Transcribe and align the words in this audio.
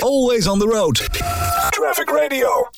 Always 0.00 0.46
on 0.46 0.58
the 0.58 0.66
road. 0.66 0.94
Traffic 1.70 2.10
Radio. 2.10 2.68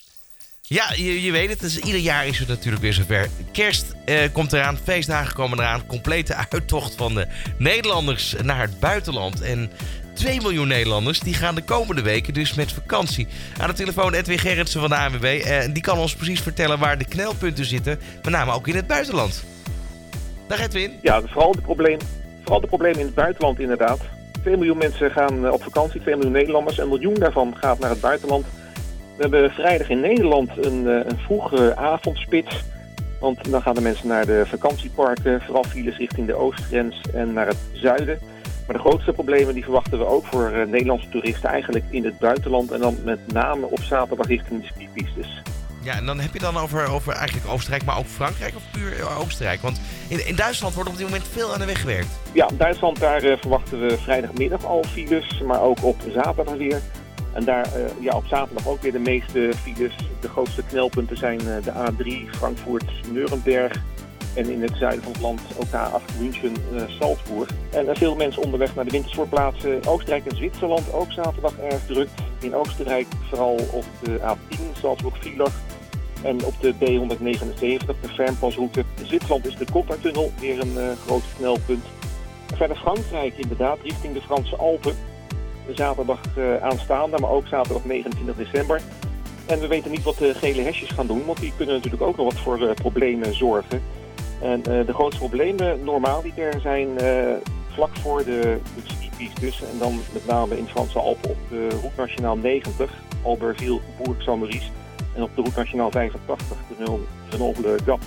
Ja, 0.62 0.92
je, 0.96 1.22
je 1.22 1.32
weet 1.32 1.50
het. 1.50 1.60
Dus 1.60 1.78
ieder 1.78 2.00
jaar 2.00 2.26
is 2.26 2.38
het 2.38 2.48
natuurlijk 2.48 2.82
weer 2.82 2.92
zover. 2.92 3.28
Kerst 3.52 3.94
eh, 4.04 4.18
komt 4.32 4.52
eraan, 4.52 4.78
feestdagen 4.84 5.34
komen 5.34 5.58
eraan. 5.58 5.86
Complete 5.86 6.34
uittocht 6.34 6.94
van 6.94 7.14
de 7.14 7.26
Nederlanders 7.58 8.34
naar 8.42 8.60
het 8.60 8.80
buitenland. 8.80 9.40
En 9.40 9.70
2 10.12 10.40
miljoen 10.40 10.68
Nederlanders 10.68 11.20
die 11.20 11.34
gaan 11.34 11.54
de 11.54 11.62
komende 11.62 12.02
weken 12.02 12.34
dus 12.34 12.54
met 12.54 12.72
vakantie. 12.72 13.28
Aan 13.58 13.68
de 13.68 13.74
telefoon 13.74 14.14
Edwin 14.14 14.38
Gerritsen 14.38 14.80
van 14.80 14.88
de 14.88 14.96
ANWB. 14.96 15.24
Eh, 15.24 15.72
die 15.72 15.82
kan 15.82 15.98
ons 15.98 16.14
precies 16.14 16.40
vertellen 16.40 16.78
waar 16.78 16.98
de 16.98 17.04
knelpunten 17.04 17.64
zitten. 17.64 17.98
Met 18.22 18.32
name 18.32 18.52
ook 18.52 18.68
in 18.68 18.76
het 18.76 18.86
buitenland. 18.86 19.44
Dag 20.46 20.60
Edwin. 20.60 20.98
Ja, 21.02 21.20
vooral 21.20 21.52
de, 21.52 21.60
probleem, 21.60 21.98
vooral 22.42 22.60
de 22.60 22.66
problemen 22.66 22.98
in 22.98 23.06
het 23.06 23.14
buitenland 23.14 23.60
inderdaad. 23.60 24.00
2 24.42 24.56
miljoen 24.56 24.78
mensen 24.78 25.10
gaan 25.10 25.46
eh, 25.46 25.52
op 25.52 25.62
vakantie, 25.62 26.00
2 26.00 26.14
miljoen 26.14 26.32
Nederlanders. 26.32 26.78
Een 26.78 26.88
miljoen 26.88 27.14
daarvan 27.14 27.56
gaat 27.56 27.78
naar 27.78 27.90
het 27.90 28.00
buitenland. 28.00 28.46
We 29.16 29.22
hebben 29.22 29.50
vrijdag 29.50 29.88
in 29.88 30.00
Nederland 30.00 30.50
een, 30.64 30.88
eh, 30.88 31.10
een 31.10 31.18
vroege 31.18 31.76
avondspits. 31.76 32.64
Want 33.20 33.50
dan 33.50 33.62
gaan 33.62 33.74
de 33.74 33.80
mensen 33.80 34.08
naar 34.08 34.26
de 34.26 34.42
vakantieparken, 34.46 35.40
vooral 35.40 35.64
files 35.64 35.96
richting 35.96 36.26
de 36.26 36.34
oostgrens 36.34 37.00
en 37.14 37.32
naar 37.32 37.46
het 37.46 37.58
zuiden. 37.72 38.18
Maar 38.66 38.76
de 38.76 38.88
grootste 38.88 39.12
problemen 39.12 39.54
die 39.54 39.64
verwachten 39.64 39.98
we 39.98 40.06
ook 40.06 40.24
voor 40.24 40.50
eh, 40.50 40.66
Nederlandse 40.66 41.08
toeristen 41.08 41.48
eigenlijk 41.48 41.84
in 41.90 42.04
het 42.04 42.18
buitenland. 42.18 42.70
En 42.70 42.80
dan 42.80 42.96
met 43.04 43.32
name 43.32 43.66
op 43.66 43.80
zaterdag 43.80 44.26
richting 44.26 44.60
de 44.60 44.66
skipistes. 44.66 45.42
Ja, 45.82 45.94
en 45.96 46.06
dan 46.06 46.20
heb 46.20 46.32
je 46.32 46.38
dan 46.38 46.56
over, 46.56 46.88
over 46.88 47.12
eigenlijk 47.12 47.48
Oostenrijk, 47.48 47.84
maar 47.84 47.98
ook 47.98 48.06
Frankrijk 48.06 48.56
of 48.56 48.62
puur 48.72 48.98
eh, 48.98 49.20
Oostenrijk? 49.20 49.60
Want 49.60 49.80
in, 50.08 50.26
in 50.26 50.36
Duitsland 50.36 50.74
wordt 50.74 50.90
op 50.90 50.96
dit 50.96 51.04
moment 51.04 51.28
veel 51.32 51.52
aan 51.52 51.58
de 51.58 51.66
weg 51.66 51.80
gewerkt. 51.80 52.08
Ja, 52.32 52.48
in 52.48 52.56
Duitsland 52.56 53.00
daar 53.00 53.22
eh, 53.22 53.36
verwachten 53.40 53.80
we 53.80 53.98
vrijdagmiddag 53.98 54.64
al 54.64 54.84
files, 54.84 55.40
maar 55.46 55.60
ook 55.60 55.84
op 55.84 55.96
zaterdag 56.12 56.54
weer. 56.54 56.80
En 57.32 57.44
daar 57.44 57.64
eh, 57.74 57.82
ja, 58.00 58.16
op 58.16 58.26
zaterdag 58.26 58.68
ook 58.68 58.82
weer 58.82 58.92
de 58.92 58.98
meeste 58.98 59.52
files. 59.62 59.94
De 60.20 60.28
grootste 60.28 60.62
knelpunten 60.62 61.16
zijn 61.16 61.38
de 61.38 61.72
A3 61.72 62.30
Frankfurt-Nuremberg. 62.36 63.72
En 64.34 64.50
in 64.50 64.62
het 64.62 64.76
zuiden 64.76 65.02
van 65.02 65.12
het 65.12 65.20
land 65.20 65.40
ook 65.56 65.66
A8 65.66 66.20
München, 66.20 66.54
eh, 66.74 66.82
Salzburg. 66.88 67.48
En 67.70 67.96
veel 67.96 68.14
mensen 68.14 68.42
onderweg 68.42 68.74
naar 68.74 68.84
de 68.84 68.90
wintersportplaatsen. 68.90 69.86
Oostenrijk 69.86 70.26
en 70.26 70.36
Zwitserland 70.36 70.92
ook 70.92 71.12
zaterdag 71.12 71.58
erg 71.58 71.86
druk. 71.86 72.08
In 72.40 72.54
Oostenrijk 72.54 73.06
vooral 73.28 73.54
op 73.72 73.84
de 74.02 74.20
A10 74.20 74.78
Salzburg-Villach. 74.80 75.52
En 76.22 76.44
op 76.44 76.54
de 76.60 76.74
B179, 76.74 77.86
de 78.00 78.08
Fernpasroute. 78.14 78.84
Zwitserland 79.02 79.46
is 79.46 79.56
de 79.56 79.66
Gotthardtunnel 79.72 80.32
weer 80.40 80.60
een 80.60 80.78
eh, 80.78 80.92
groot 81.06 81.22
knelpunt. 81.36 81.84
Verder 82.54 82.76
Frankrijk 82.76 83.34
inderdaad, 83.36 83.78
richting 83.82 84.14
de 84.14 84.20
Franse 84.20 84.56
Alpen. 84.56 84.94
Zaterdag 85.74 86.20
eh, 86.36 86.56
aanstaande, 86.62 87.18
maar 87.18 87.30
ook 87.30 87.46
zaterdag 87.46 87.84
29 87.84 88.36
december. 88.36 88.80
En 89.46 89.60
we 89.60 89.66
weten 89.66 89.90
niet 89.90 90.02
wat 90.02 90.18
de 90.18 90.34
gele 90.34 90.62
hesjes 90.62 90.90
gaan 90.90 91.06
doen, 91.06 91.24
want 91.26 91.40
die 91.40 91.52
kunnen 91.56 91.74
natuurlijk 91.74 92.02
ook 92.02 92.16
nog 92.16 92.32
wat 92.32 92.42
voor 92.42 92.68
eh, 92.68 92.74
problemen 92.74 93.34
zorgen. 93.34 93.82
En 94.42 94.62
de 94.62 94.92
grootste 94.92 95.18
problemen 95.18 95.84
normaaliter 95.84 96.60
zijn 96.60 96.98
eh, 96.98 97.32
vlak 97.68 97.96
voor 97.96 98.24
de, 98.24 98.58
de 98.74 98.82
skipistes. 98.84 99.62
En 99.62 99.78
dan 99.78 100.00
met 100.12 100.26
name 100.26 100.58
in 100.58 100.66
Franse 100.66 100.98
Alpen 100.98 101.30
op 101.30 101.38
de 101.48 101.68
Route 101.68 101.90
Nationaal 101.96 102.36
90, 102.36 102.90
Albertville, 103.22 103.80
Bourg 104.02 104.22
Saint-Maurice. 104.22 104.70
En 105.20 105.26
op 105.26 105.36
de 105.36 105.42
Route 105.42 105.58
Nationaal 105.58 105.90
85, 105.90 106.56
de 106.78 106.98
Grenoble 107.28 107.78
Gap. 107.86 108.00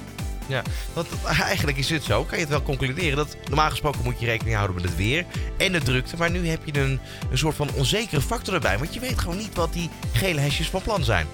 Ja, 0.48 0.62
want 0.94 1.08
eigenlijk 1.42 1.78
is 1.78 1.90
het 1.90 2.04
zo, 2.04 2.24
kan 2.24 2.38
je 2.38 2.44
het 2.44 2.54
wel 2.54 2.62
concluderen, 2.62 3.16
dat 3.16 3.38
normaal 3.46 3.70
gesproken 3.70 4.00
moet 4.04 4.20
je 4.20 4.26
rekening 4.26 4.56
houden 4.56 4.76
met 4.76 4.86
het 4.86 4.96
weer 4.96 5.26
en 5.58 5.72
de 5.72 5.82
drukte. 5.82 6.18
Maar 6.18 6.32
nu 6.32 6.48
heb 6.48 6.60
je 6.66 6.80
een, 6.80 7.00
een 7.32 7.38
soort 7.38 7.56
van 7.56 7.70
onzekere 7.78 8.22
factor 8.22 8.54
erbij, 8.54 8.78
want 8.78 8.94
je 8.94 9.00
weet 9.00 9.20
gewoon 9.20 9.38
niet 9.38 9.56
wat 9.56 9.74
die 9.74 9.90
gele 10.14 10.40
hesjes 10.40 10.70
van 10.70 10.82
plan 10.82 11.04
zijn. 11.04 11.28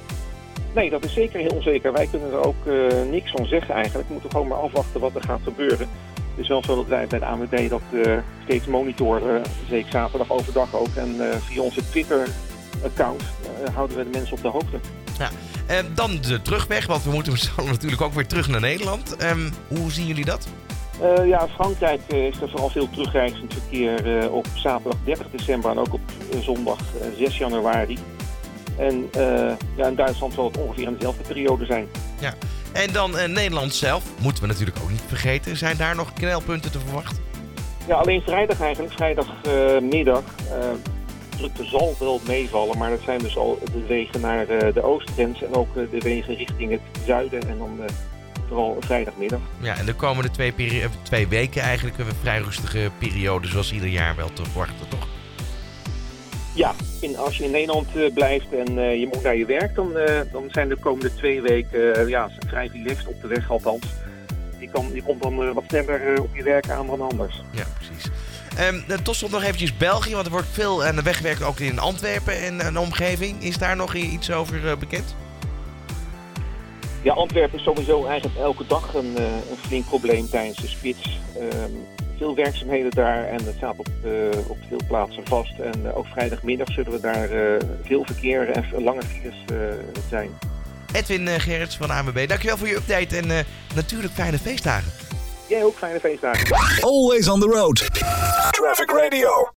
Nee, 0.74 0.90
dat 0.90 1.06
is 1.06 1.14
zeker 1.14 1.40
heel 1.40 1.56
onzeker. 1.56 1.94
Wij 1.94 2.08
kunnen 2.08 2.32
er 2.32 2.46
ook 2.46 2.66
eh, 2.66 3.10
niks 3.10 3.32
van 3.32 3.46
zeggen 3.46 3.76
eigenlijk. 3.76 4.08
We 4.08 4.14
moeten 4.14 4.32
gewoon 4.32 4.48
maar 4.48 4.58
afwachten 4.58 5.00
wat 5.00 5.16
er 5.16 5.24
gaat 5.24 5.42
gebeuren. 5.44 5.88
Het 6.14 6.38
is 6.38 6.48
wel 6.48 6.64
zo 6.64 6.76
dat 6.76 6.88
wij 6.88 7.08
bij 7.08 7.20
de 7.20 7.26
ANWB 7.26 7.70
dat 7.70 7.82
eh, 8.04 8.18
steeds 8.44 8.66
monitoren, 8.66 9.44
zeker 9.70 9.92
zaterdag 9.92 10.32
overdag 10.32 10.76
ook. 10.76 10.96
En 10.96 11.32
eh, 11.32 11.38
via 11.38 11.62
onze 11.62 11.90
Twitter-account 11.90 13.24
houden 13.74 13.98
we 13.98 14.04
de 14.04 14.10
mensen 14.10 14.36
op 14.36 14.42
de 14.42 14.48
hoogte. 14.48 14.80
Ja. 15.20 15.30
Eh, 15.66 15.78
dan 15.94 16.22
de 16.22 16.42
terugweg, 16.42 16.88
want 16.88 17.04
we 17.04 17.12
moeten 17.12 17.38
zo 17.56 17.64
natuurlijk 17.66 18.02
ook 18.02 18.14
weer 18.14 18.28
terug 18.28 18.48
naar 18.48 18.62
Nederland. 18.62 19.16
Ehm, 19.16 19.50
hoe 19.68 19.92
zien 19.92 20.06
jullie 20.06 20.26
dat? 20.26 20.48
Eh, 21.02 21.28
ja, 21.28 21.42
in 21.42 21.48
Frankrijk 21.48 22.02
eh, 22.08 22.26
is 22.26 22.42
er 22.42 22.50
vooral 22.50 22.70
veel 22.70 22.90
terugreizend 22.90 23.54
verkeer 23.54 24.20
eh, 24.20 24.34
op 24.34 24.48
zaterdag 24.54 25.00
30 25.04 25.28
december 25.32 25.72
en 25.72 25.78
ook 25.78 25.94
op 25.94 26.02
zondag 26.42 26.80
eh, 27.02 27.08
6 27.18 27.38
januari. 27.38 27.98
En 28.78 29.10
ja, 29.76 29.88
in 29.88 29.96
Duitsland 29.96 30.34
zal 30.34 30.46
het 30.46 30.58
ongeveer 30.58 30.88
in 30.88 30.94
dezelfde 30.94 31.24
periode 31.24 31.66
zijn. 31.66 31.88
Ja. 32.20 32.34
En 32.72 32.92
dan 32.94 33.12
Nederland 33.12 33.74
zelf, 33.74 34.04
moeten 34.20 34.42
we 34.44 34.48
natuurlijk 34.48 34.78
ook 34.84 34.90
niet 34.90 35.04
vergeten. 35.08 35.58
Zijn 35.58 35.78
daar 35.78 35.96
nog 35.96 36.14
knelpunten 36.14 36.72
te 36.72 36.80
verwachten? 36.80 37.18
Ja, 37.88 37.96
alleen 37.96 38.22
vrijdag 38.22 38.62
eigenlijk, 38.62 38.94
vrijdagmiddag. 38.94 40.24
Zal 41.62 41.96
wel 42.00 42.22
meevallen, 42.28 42.78
maar 42.78 42.90
dat 42.90 43.00
zijn 43.04 43.20
dus 43.20 43.38
al 43.38 43.60
de 43.74 43.86
wegen 43.88 44.22
naar 44.22 44.48
eh, 44.48 44.74
de 44.74 44.84
oostgrens 44.84 45.44
en 45.44 45.54
ook 45.54 45.78
eh, 45.78 45.84
de 45.92 46.00
wegen 46.00 46.36
richting 46.36 46.72
het 46.72 46.82
zuiden 47.06 47.50
en 47.50 47.58
dan 47.58 47.80
eh, 47.80 47.94
vooral 48.48 48.78
vrijdagmiddag. 48.80 49.40
Ja, 49.60 49.78
en 49.78 49.86
de 49.86 49.94
komende 49.94 50.32
twee, 50.32 50.52
peri- 50.52 50.88
twee 51.02 51.28
weken 51.28 51.62
eigenlijk 51.62 51.98
een 51.98 52.06
vrij 52.22 52.40
rustige 52.40 52.90
periode, 52.98 53.48
zoals 53.48 53.74
ieder 53.74 53.90
jaar 53.90 54.16
wel 54.16 54.34
te 54.34 54.44
verwachten, 54.44 54.88
toch? 54.90 55.08
Ja, 56.56 56.74
in, 57.02 57.18
als 57.18 57.38
je 57.38 57.44
in 57.44 57.52
Nederland 57.52 58.14
blijft 58.14 58.48
en 58.54 58.74
je 59.00 59.10
moet 59.14 59.24
naar 59.24 59.36
je 59.36 59.46
werk, 59.46 59.76
dan, 59.76 59.94
dan 60.32 60.44
zijn 60.52 60.70
de 60.70 60.76
komende 60.76 61.14
twee 61.14 61.42
weken 61.42 62.08
ja, 62.08 62.30
vrij 62.48 62.70
relaxed 62.74 63.08
op 63.08 63.22
de 63.22 63.28
weg 63.28 63.52
althans. 63.52 63.86
Je, 64.60 64.70
kan, 64.70 64.90
je 64.94 65.04
komt 65.04 65.22
dan 65.22 65.54
wat 65.54 65.64
sneller 65.68 66.22
op 66.22 66.36
je 66.36 66.44
werk 66.44 66.70
aan 66.70 66.88
dan 66.88 67.02
anders. 67.02 67.42
Ja, 67.52 67.64
precies. 67.78 68.10
Eh, 68.60 68.98
tot 69.04 69.16
slot 69.16 69.32
nog 69.32 69.44
eventjes 69.44 69.78
België, 69.78 70.14
want 70.14 70.26
er 70.26 70.32
wordt 70.32 70.48
veel 70.52 70.84
aan 70.84 70.96
de 70.96 71.02
weg 71.02 71.18
gewerkt, 71.18 71.44
ook 71.44 71.60
in 71.60 71.80
Antwerpen 71.80 72.42
en 72.42 72.66
een 72.66 72.78
omgeving. 72.78 73.44
Is 73.44 73.58
daar 73.58 73.76
nog 73.76 73.96
iets 73.96 74.32
over 74.32 74.70
eh, 74.70 74.78
bekend? 74.78 75.16
Ja, 77.02 77.14
Antwerpen 77.14 77.58
is 77.58 77.64
sowieso 77.64 78.06
eigenlijk 78.06 78.40
elke 78.40 78.66
dag 78.68 78.94
een, 78.94 79.18
eh, 79.18 79.24
een 79.24 79.58
flink 79.68 79.86
probleem 79.86 80.30
tijdens 80.30 80.58
de 80.58 80.68
spits. 80.68 81.20
Ehm, 81.40 81.72
veel 82.18 82.36
werkzaamheden 82.36 82.92
daar 82.92 83.26
en 83.26 83.46
het 83.46 83.56
staat 83.58 83.78
op, 83.78 83.90
eh, 84.04 84.50
op 84.50 84.58
veel 84.68 84.82
plaatsen 84.88 85.28
vast. 85.28 85.60
En 85.60 85.86
eh, 85.86 85.98
ook 85.98 86.08
vrijdagmiddag 86.08 86.72
zullen 86.72 86.92
we 86.92 87.00
daar 87.00 87.30
eh, 87.30 87.68
veel 87.84 88.06
verkeer 88.06 88.50
en 88.50 88.84
lange 88.84 89.04
files 89.04 89.44
eh, 89.46 89.58
zijn. 90.10 90.30
Edwin 90.94 91.28
eh, 91.28 91.40
Gerrits 91.40 91.78
van 91.78 91.90
ANWB, 91.90 92.28
dankjewel 92.28 92.58
voor 92.58 92.68
je 92.68 92.76
update 92.76 93.18
en 93.18 93.32
eh, 93.32 93.46
natuurlijk 93.76 94.14
fijne 94.14 94.38
feestdagen. 94.40 94.92
Jij 95.50 95.64
ook 95.64 95.78
fijne 95.78 96.00
feestdagen. 96.00 96.58
Always 96.82 97.28
on 97.28 97.40
the 97.40 97.48
road. 97.48 97.88
Traffic 98.52 98.92
Radio. 98.92 99.48